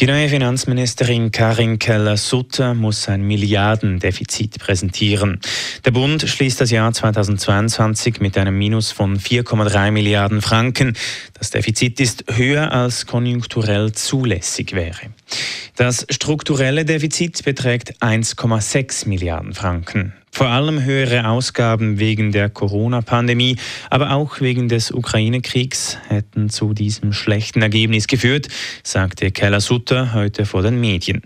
[0.00, 5.40] Die neue Finanzministerin Karin Keller-Sutter muss ein Milliardendefizit präsentieren.
[5.84, 10.96] Der Bund schließt das Jahr 2022 mit einem Minus von 4,3 Milliarden Franken.
[11.34, 15.10] Das Defizit ist höher als konjunkturell zulässig wäre.
[15.74, 20.12] Das strukturelle Defizit beträgt 1,6 Milliarden Franken.
[20.30, 23.56] Vor allem höhere Ausgaben wegen der Corona-Pandemie,
[23.90, 28.48] aber auch wegen des Ukraine-Kriegs hätten zu diesem schlechten Ergebnis geführt,
[28.82, 31.22] sagte Keller Sutter heute vor den Medien.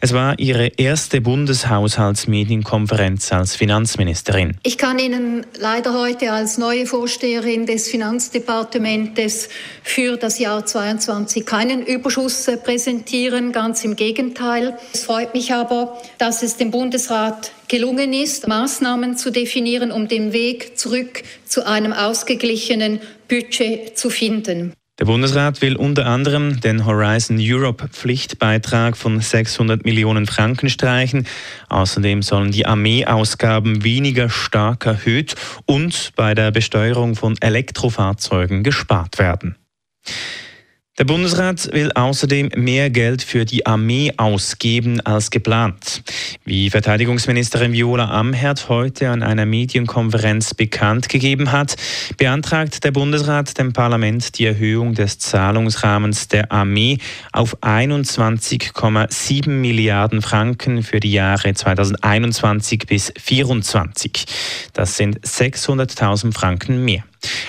[0.00, 4.56] Es war ihre erste Bundeshaushaltsmedienkonferenz als Finanzministerin.
[4.62, 9.48] Ich kann Ihnen leider heute als neue Vorsteherin des Finanzdepartements
[9.82, 14.78] für das Jahr 2022 keinen Überschuss präsentieren, ganz im Gegenteil.
[14.92, 20.32] Es freut mich aber, dass es dem Bundesrat gelungen ist, Maßnahmen zu definieren, um den
[20.32, 24.72] Weg zurück zu einem ausgeglichenen Budget zu finden.
[24.98, 31.26] Der Bundesrat will unter anderem den Horizon Europe Pflichtbeitrag von 600 Millionen Franken streichen.
[31.68, 35.34] Außerdem sollen die Armeeausgaben weniger stark erhöht
[35.66, 39.56] und bei der Besteuerung von Elektrofahrzeugen gespart werden.
[40.98, 46.02] Der Bundesrat will außerdem mehr Geld für die Armee ausgeben als geplant.
[46.46, 51.76] Wie Verteidigungsministerin Viola Amherd heute an einer Medienkonferenz bekannt gegeben hat,
[52.16, 56.96] beantragt der Bundesrat dem Parlament die Erhöhung des Zahlungsrahmens der Armee
[57.30, 64.24] auf 21,7 Milliarden Franken für die Jahre 2021 bis 2024.
[64.72, 67.04] Das sind 600.000 Franken mehr.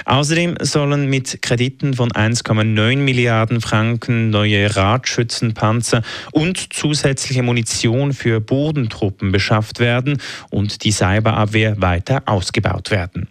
[0.05, 6.01] Außerdem sollen mit Krediten von 1,9 Milliarden Franken neue Radschützenpanzer
[6.31, 13.27] und zusätzliche Munition für Bodentruppen beschafft werden und die Cyberabwehr weiter ausgebaut werden.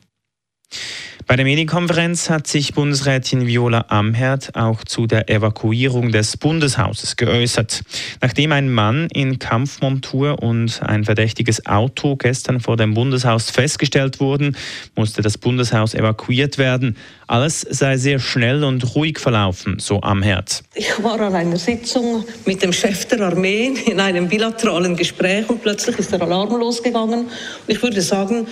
[1.28, 7.82] Bei der Medienkonferenz hat sich Bundesrätin Viola Amherd auch zu der Evakuierung des Bundeshauses geäußert.
[8.20, 14.56] Nachdem ein Mann in Kampfmontur und ein verdächtiges Auto gestern vor dem Bundeshaus festgestellt wurden,
[14.94, 16.96] musste das Bundeshaus evakuiert werden.
[17.26, 20.62] Alles sei sehr schnell und ruhig verlaufen, so Amherd.
[20.76, 25.60] Ich war an einer Sitzung mit dem Chef der Armee in einem bilateralen Gespräch und
[25.60, 27.26] plötzlich ist der Alarm losgegangen.
[27.66, 28.46] Ich würde sagen,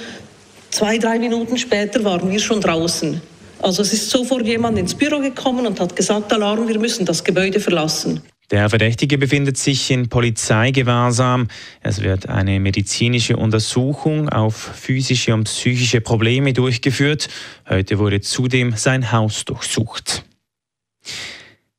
[0.75, 3.21] Zwei, drei Minuten später waren wir schon draußen.
[3.63, 7.23] Also es ist sofort jemand ins Büro gekommen und hat gesagt, Alarm, wir müssen das
[7.23, 8.23] Gebäude verlassen.
[8.51, 11.47] Der Verdächtige befindet sich in Polizeigewahrsam.
[11.81, 17.29] Es wird eine medizinische Untersuchung auf physische und psychische Probleme durchgeführt.
[17.69, 20.25] Heute wurde zudem sein Haus durchsucht.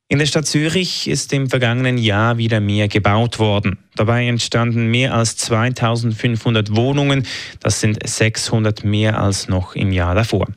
[0.07, 3.77] In der Stadt Zürich ist im vergangenen Jahr wieder mehr gebaut worden.
[3.95, 7.25] Dabei entstanden mehr als 2500 Wohnungen.
[7.59, 10.47] Das sind 600 mehr als noch im Jahr davor.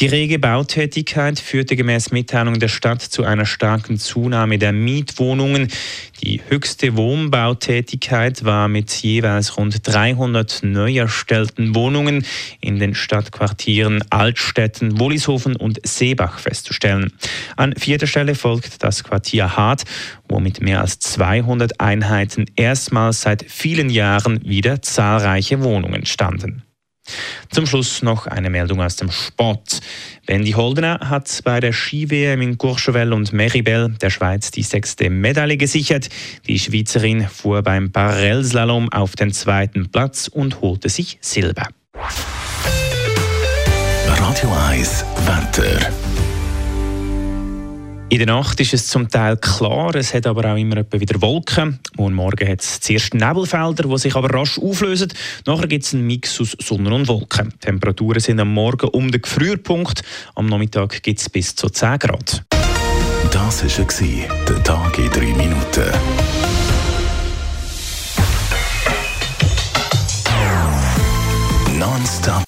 [0.00, 5.68] Die rege Bautätigkeit führte gemäß Mitteilung der Stadt zu einer starken Zunahme der Mietwohnungen.
[6.22, 12.24] Die höchste Wohnbautätigkeit war mit jeweils rund 300 neu erstellten Wohnungen
[12.60, 17.12] in den Stadtquartieren Altstetten, Wollishofen und Seebach festzustellen.
[17.56, 19.84] An vierter Stelle folgt das Quartier Hart,
[20.28, 26.62] wo mit mehr als 200 Einheiten erst erstmals seit vielen Jahren wieder zahlreiche Wohnungen standen.
[27.50, 29.80] Zum Schluss noch eine Meldung aus dem Sport.
[30.26, 35.56] Wendy Holdener hat bei der Ski-WM in Courchevel und Meribel der Schweiz die sechste Medaille
[35.56, 36.08] gesichert.
[36.46, 41.68] Die Schweizerin fuhr beim Parallelslalom auf den zweiten Platz und holte sich Silber.
[44.06, 46.17] Radio 1 Wetter.
[48.10, 51.78] In der Nacht ist es zum Teil klar, es hat aber auch immer wieder Wolken.
[51.98, 55.12] Und morgen hat es zuerst Nebelfelder, die sich aber rasch auflösen.
[55.44, 57.50] Nachher gibt es einen Mix aus Sonne und Wolken.
[57.50, 60.02] Die Temperaturen sind am Morgen um den Gefrierpunkt.
[60.34, 62.44] Am Nachmittag gibt es bis zu 10 Grad.
[63.30, 65.92] Das war der Tag in 3 Minuten.
[71.78, 72.47] Nonstop